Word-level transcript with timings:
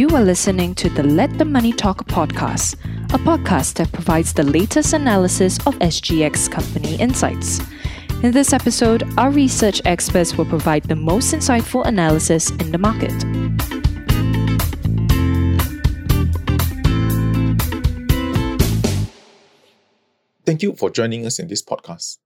You 0.00 0.08
are 0.16 0.24
listening 0.24 0.74
to 0.76 0.88
the 0.88 1.02
Let 1.02 1.36
the 1.36 1.44
Money 1.44 1.74
Talk 1.74 2.06
podcast, 2.06 2.72
a 3.12 3.18
podcast 3.18 3.74
that 3.74 3.92
provides 3.92 4.32
the 4.32 4.42
latest 4.42 4.94
analysis 4.94 5.58
of 5.66 5.74
SGX 5.80 6.50
company 6.50 6.94
insights. 6.94 7.60
In 8.22 8.32
this 8.32 8.54
episode, 8.54 9.02
our 9.18 9.30
research 9.30 9.82
experts 9.84 10.38
will 10.38 10.46
provide 10.46 10.84
the 10.84 10.96
most 10.96 11.34
insightful 11.34 11.86
analysis 11.86 12.48
in 12.48 12.72
the 12.72 12.78
market. 12.78 13.12
Thank 20.46 20.62
you 20.62 20.74
for 20.76 20.88
joining 20.88 21.26
us 21.26 21.38
in 21.38 21.46
this 21.46 21.62
podcast. 21.62 22.16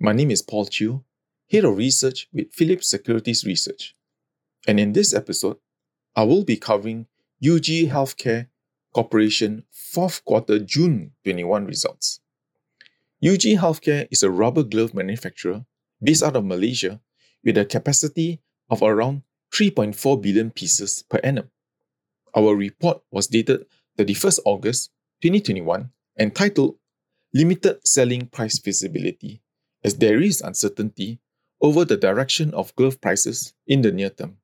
My 0.00 0.10
name 0.12 0.32
is 0.32 0.42
Paul 0.42 0.66
Chew, 0.66 1.04
Head 1.48 1.66
of 1.66 1.76
Research 1.76 2.26
with 2.32 2.52
Phillip 2.52 2.82
Securities 2.82 3.44
Research. 3.46 3.94
And 4.66 4.80
in 4.80 4.92
this 4.92 5.14
episode, 5.14 5.58
I 6.16 6.24
will 6.24 6.42
be 6.42 6.56
covering 6.56 7.06
UG 7.44 7.90
Healthcare 7.90 8.46
Corporation 8.94 9.64
fourth 9.72 10.24
quarter 10.24 10.60
June 10.60 11.10
21 11.24 11.66
results. 11.66 12.20
UG 13.20 13.58
Healthcare 13.58 14.06
is 14.12 14.22
a 14.22 14.30
rubber 14.30 14.62
glove 14.62 14.94
manufacturer 14.94 15.64
based 16.00 16.22
out 16.22 16.36
of 16.36 16.44
Malaysia 16.44 17.00
with 17.42 17.58
a 17.58 17.64
capacity 17.64 18.40
of 18.70 18.80
around 18.80 19.22
3.4 19.52 20.22
billion 20.22 20.52
pieces 20.52 21.02
per 21.10 21.18
annum. 21.24 21.50
Our 22.36 22.54
report 22.54 23.02
was 23.10 23.26
dated 23.26 23.66
31st 23.98 24.38
August 24.44 24.90
2021 25.22 25.90
and 26.16 26.36
titled 26.36 26.76
Limited 27.34 27.84
Selling 27.84 28.26
Price 28.26 28.60
Visibility, 28.60 29.42
as 29.82 29.96
there 29.96 30.20
is 30.20 30.42
uncertainty 30.42 31.18
over 31.60 31.84
the 31.84 31.96
direction 31.96 32.54
of 32.54 32.76
glove 32.76 33.00
prices 33.00 33.52
in 33.66 33.82
the 33.82 33.90
near 33.90 34.10
term. 34.10 34.36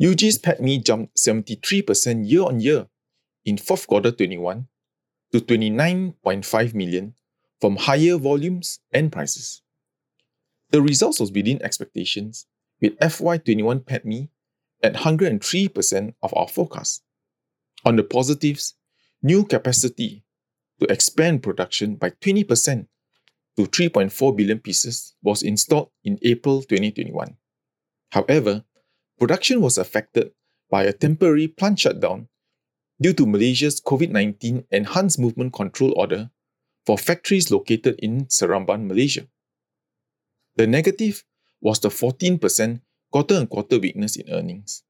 UG's 0.00 0.38
PATMI 0.38 0.84
jumped 0.84 1.16
73% 1.16 2.28
year 2.28 2.42
on 2.42 2.60
year 2.60 2.86
in 3.44 3.58
fourth 3.58 3.86
quarter 3.86 4.12
21 4.12 4.68
to 5.32 5.40
29.5 5.40 6.74
million 6.74 7.14
from 7.60 7.76
higher 7.76 8.16
volumes 8.16 8.78
and 8.92 9.10
prices. 9.10 9.62
The 10.70 10.82
results 10.82 11.18
was 11.18 11.32
within 11.32 11.60
expectations 11.62 12.46
with 12.80 12.98
FY21 13.00 13.84
PATMI 13.84 14.28
at 14.82 14.94
103% 14.94 16.14
of 16.22 16.32
our 16.36 16.46
forecast. 16.46 17.02
On 17.84 17.96
the 17.96 18.04
positives, 18.04 18.74
new 19.22 19.44
capacity 19.44 20.24
to 20.78 20.86
expand 20.92 21.42
production 21.42 21.96
by 21.96 22.10
20% 22.10 22.86
to 23.56 23.62
3.4 23.64 24.36
billion 24.36 24.60
pieces 24.60 25.16
was 25.22 25.42
installed 25.42 25.90
in 26.04 26.18
April 26.22 26.62
2021. 26.62 27.36
However, 28.10 28.64
production 29.18 29.60
was 29.60 29.78
affected 29.78 30.32
by 30.70 30.84
a 30.84 30.92
temporary 30.92 31.48
plant 31.48 31.78
shutdown 31.80 32.28
due 33.00 33.12
to 33.12 33.26
Malaysia's 33.26 33.80
COVID 33.80 34.10
19 34.10 34.64
Enhanced 34.70 35.18
Movement 35.18 35.52
Control 35.52 35.92
Order 35.96 36.30
for 36.86 36.98
factories 36.98 37.50
located 37.50 37.98
in 37.98 38.26
Seremban, 38.26 38.86
Malaysia. 38.86 39.26
The 40.56 40.66
negative 40.66 41.24
was 41.60 41.80
the 41.80 41.88
14% 41.88 42.80
quarter 43.12 43.36
on 43.36 43.46
quarter 43.46 43.78
weakness 43.78 44.16
in 44.16 44.28
earnings. 44.30 44.82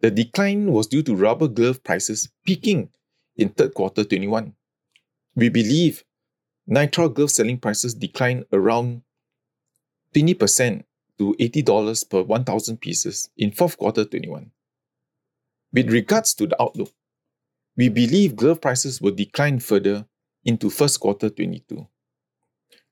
The 0.00 0.10
decline 0.10 0.72
was 0.72 0.86
due 0.86 1.02
to 1.02 1.16
rubber 1.16 1.48
glove 1.48 1.82
prices 1.82 2.28
peaking 2.46 2.90
in 3.36 3.48
third 3.50 3.74
quarter 3.74 4.04
21. 4.04 4.54
We 5.34 5.48
believe 5.48 6.04
nitrile 6.68 7.12
glove 7.12 7.30
selling 7.30 7.58
prices 7.58 7.94
declined 7.94 8.44
around 8.52 9.02
20% 10.14 10.84
to 11.18 11.34
$80 11.38 12.08
per 12.08 12.22
1,000 12.22 12.80
pieces 12.80 13.30
in 13.36 13.52
fourth 13.52 13.76
quarter 13.76 14.04
21. 14.04 14.50
With 15.72 15.90
regards 15.90 16.34
to 16.34 16.46
the 16.46 16.60
outlook, 16.60 16.92
we 17.76 17.88
believe 17.88 18.36
glove 18.36 18.60
prices 18.60 19.00
will 19.00 19.14
decline 19.14 19.60
further 19.60 20.06
into 20.44 20.70
first 20.70 21.00
quarter 21.00 21.28
22. 21.28 21.86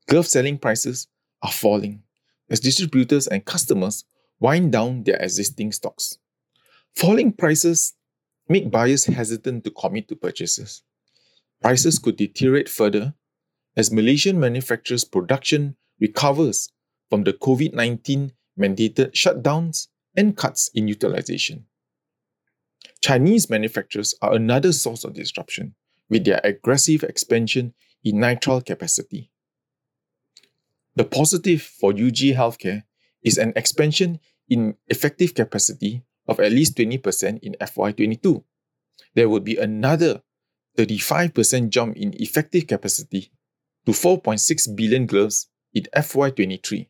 Glove 0.09 0.27
selling 0.27 0.59
prices 0.59 1.09
are 1.43 1.51
falling 1.51 2.03
as 2.49 2.61
distributors 2.61 3.27
and 3.27 3.45
customers 3.45 4.05
wind 4.39 4.73
down 4.73 5.03
their 5.03 5.17
existing 5.17 5.73
stocks. 5.73 6.19
Falling 6.95 7.33
prices 7.33 7.95
make 8.49 8.71
buyers 8.71 9.07
hesitant 9.07 9.65
to 9.65 9.71
commit 9.71 10.09
to 10.09 10.17
purchases. 10.17 10.83
Prices 11.61 11.99
could 11.99 12.17
deteriorate 12.17 12.69
further 12.69 13.15
as 13.77 13.91
Malaysian 13.91 14.39
manufacturers' 14.39 15.05
production 15.05 15.77
recovers 16.01 16.71
from 17.11 17.25
the 17.25 17.33
COVID 17.33 17.75
19 17.75 18.33
mandated 18.59 19.13
shutdowns 19.13 19.89
and 20.17 20.37
cuts 20.37 20.71
in 20.75 20.89
utilization. 20.89 21.67
Chinese 23.03 23.51
manufacturers 23.51 24.15
are 24.23 24.35
another 24.35 24.73
source 24.73 25.05
of 25.05 25.15
disruption 25.15 25.75
with 26.09 26.25
their 26.25 26.41
aggressive 26.43 27.03
expansion 27.03 27.75
in 28.03 28.17
nitrile 28.17 28.65
capacity. 28.65 29.31
The 30.95 31.05
positive 31.05 31.63
for 31.63 31.91
UG 31.91 32.35
Healthcare 32.35 32.85
is 33.23 33.39
an 33.39 33.53
expansion 33.55 34.19
in 34.49 34.77
effective 34.89 35.35
capacity 35.35 36.03
of 36.27 36.41
at 36.41 36.53
least 36.53 36.77
20% 36.77 37.41
in 37.43 37.55
FY22. 37.61 38.43
There 39.15 39.29
would 39.29 39.45
be 39.45 39.57
another 39.57 40.23
35% 40.79 41.71
jump 41.71 41.97
in 41.97 42.15
effective 42.21 42.67
capacity 42.67 43.31
to 43.85 43.93
4.6 43.93 44.77
billion 44.77 45.07
gloves 45.07 45.49
in 45.75 45.85
FY23. 45.95 46.89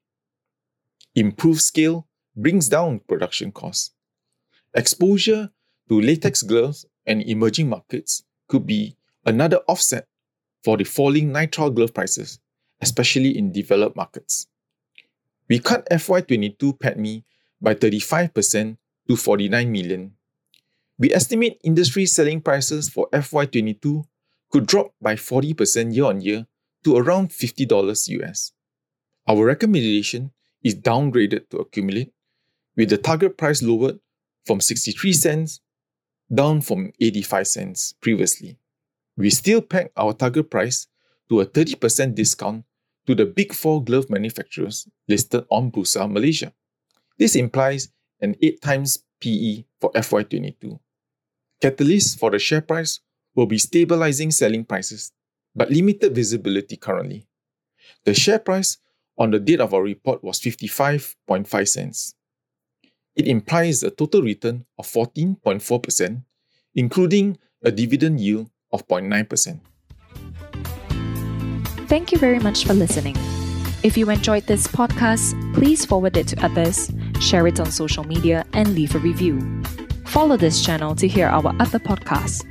Improved 1.16 1.62
scale 1.62 2.06
brings 2.37 2.69
down 2.69 3.00
production 3.09 3.50
costs. 3.50 3.93
Exposure 4.75 5.49
to 5.88 5.99
latex 5.99 6.43
gloves 6.43 6.84
and 7.06 7.22
emerging 7.22 7.71
markets 7.71 8.22
could 8.49 8.66
be 8.66 8.99
another 9.25 9.60
offset 9.66 10.06
for 10.62 10.77
the 10.77 10.84
falling 10.84 11.32
nitrile 11.32 11.75
glove 11.75 11.94
prices, 11.94 12.38
especially 12.82 13.38
in 13.38 13.50
developed 13.50 13.97
markets. 13.97 14.49
We 15.49 15.59
cut 15.59 15.88
FY22 15.91 16.78
PATMI 16.78 17.25
by 17.62 17.75
35% 17.75 18.77
to 19.09 19.16
49 19.16 19.72
million. 19.72 20.12
We 20.98 21.15
estimate 21.15 21.59
industry 21.65 22.04
selling 22.04 22.43
prices 22.43 22.91
for 22.91 23.09
FY22 23.15 24.04
could 24.50 24.66
drop 24.66 24.93
by 25.00 25.15
40% 25.15 25.94
year 25.94 26.04
on 26.04 26.21
year 26.21 26.47
to 26.84 26.97
around 26.98 27.31
$50 27.31 28.21
US. 28.21 28.53
Our 29.27 29.47
recommendation 29.47 30.33
is 30.62 30.74
downgraded 30.74 31.48
to 31.50 31.58
accumulate, 31.58 32.12
with 32.76 32.90
the 32.90 32.98
target 32.98 33.36
price 33.36 33.62
lowered 33.62 33.98
from 34.44 34.60
63 34.60 35.12
cents 35.12 35.60
down 36.32 36.60
from 36.60 36.92
85 37.00 37.46
cents 37.46 37.94
previously. 38.00 38.58
We 39.16 39.30
still 39.30 39.62
peg 39.62 39.90
our 39.96 40.12
target 40.12 40.50
price 40.50 40.86
to 41.28 41.40
a 41.40 41.46
30% 41.46 42.14
discount 42.14 42.64
to 43.06 43.14
the 43.14 43.26
big 43.26 43.52
four 43.52 43.82
glove 43.82 44.10
manufacturers 44.10 44.88
listed 45.08 45.44
on 45.50 45.70
Bursa 45.70 46.10
Malaysia. 46.10 46.52
This 47.18 47.36
implies 47.36 47.88
an 48.20 48.34
8 48.42 48.60
times 48.60 48.98
PE 49.20 49.64
for 49.80 49.90
FY22. 49.92 50.78
Catalysts 51.62 52.18
for 52.18 52.30
the 52.30 52.38
share 52.38 52.60
price 52.60 53.00
will 53.34 53.46
be 53.46 53.58
stabilizing 53.58 54.30
selling 54.30 54.64
prices, 54.64 55.12
but 55.54 55.70
limited 55.70 56.14
visibility 56.14 56.76
currently. 56.76 57.26
The 58.04 58.14
share 58.14 58.38
price 58.38 58.78
on 59.19 59.31
the 59.31 59.38
date 59.38 59.60
of 59.60 59.72
our 59.75 59.82
report 59.82 60.22
was 60.22 60.41
55.5 60.41 61.69
cents. 61.69 62.15
It 63.15 63.27
implies 63.27 63.82
a 63.82 63.91
total 63.91 64.22
return 64.22 64.65
of 64.78 64.87
14.4%, 64.87 66.22
including 66.75 67.38
a 67.65 67.71
dividend 67.71 68.21
yield 68.21 68.50
of 68.72 68.87
0.9%. 68.87 69.60
Thank 71.88 72.12
you 72.12 72.19
very 72.19 72.38
much 72.38 72.65
for 72.65 72.75
listening. 72.75 73.16
If 73.83 73.97
you 73.97 74.10
enjoyed 74.10 74.47
this 74.47 74.66
podcast, 74.66 75.54
please 75.54 75.84
forward 75.84 76.16
it 76.16 76.28
to 76.28 76.45
others, 76.45 76.91
share 77.21 77.47
it 77.47 77.60
on 77.60 77.71
social 77.71 78.04
media, 78.04 78.45
and 78.53 78.74
leave 78.74 78.95
a 78.95 78.98
review. 78.98 79.62
Follow 80.07 80.36
this 80.36 80.65
channel 80.65 80.95
to 80.97 81.07
hear 81.07 81.28
our 81.28 81.54
other 81.60 81.78
podcasts. 81.78 82.45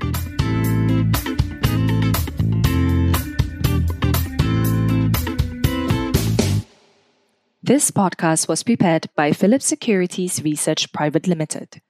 This 7.66 7.90
podcast 7.90 8.48
was 8.48 8.62
prepared 8.62 9.10
by 9.16 9.32
Phillip 9.32 9.60
Securities 9.60 10.44
Research 10.44 10.94
Private 10.94 11.26
Limited. 11.26 11.82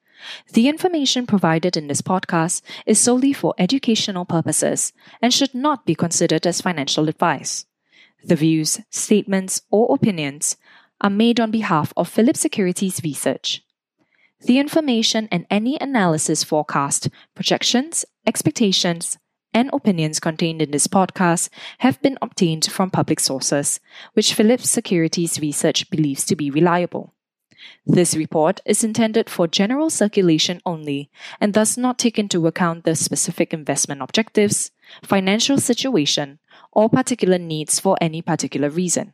The 0.53 0.69
information 0.69 1.27
provided 1.27 1.75
in 1.75 1.87
this 1.87 2.01
podcast 2.01 2.61
is 2.85 2.97
solely 2.97 3.33
for 3.33 3.53
educational 3.57 4.23
purposes 4.23 4.93
and 5.21 5.33
should 5.33 5.53
not 5.53 5.85
be 5.85 5.93
considered 5.93 6.47
as 6.47 6.61
financial 6.61 7.09
advice. 7.09 7.65
The 8.23 8.37
views, 8.37 8.79
statements, 8.89 9.63
or 9.69 9.93
opinions 9.93 10.55
are 11.01 11.09
made 11.09 11.41
on 11.41 11.51
behalf 11.51 11.91
of 11.97 12.07
Phillip 12.07 12.37
Securities 12.37 13.01
Research. 13.03 13.61
The 14.45 14.59
information 14.59 15.27
and 15.29 15.45
any 15.49 15.77
analysis 15.81 16.41
forecast, 16.41 17.09
projections, 17.35 18.05
expectations, 18.25 19.17
and 19.55 19.69
opinions 19.71 20.19
contained 20.19 20.61
in 20.61 20.71
this 20.71 20.85
podcast 20.85 21.49
have 21.79 21.99
been 22.01 22.17
obtained 22.21 22.65
from 22.65 22.91
public 22.91 23.21
sources, 23.21 23.79
which 24.13 24.33
Phillip 24.33 24.59
Securities 24.59 25.39
Research 25.39 25.89
believes 25.89 26.25
to 26.25 26.35
be 26.35 26.51
reliable. 26.51 27.13
This 27.85 28.15
report 28.15 28.59
is 28.65 28.83
intended 28.83 29.29
for 29.29 29.47
general 29.47 29.89
circulation 29.89 30.61
only 30.65 31.09
and 31.39 31.53
does 31.53 31.77
not 31.77 31.97
take 31.97 32.19
into 32.19 32.45
account 32.45 32.83
the 32.83 32.95
specific 32.95 33.53
investment 33.53 34.01
objectives, 34.01 34.71
financial 35.01 35.57
situation, 35.57 36.39
or 36.73 36.89
particular 36.89 37.37
needs 37.37 37.79
for 37.79 37.97
any 38.01 38.21
particular 38.21 38.69
reason. 38.69 39.13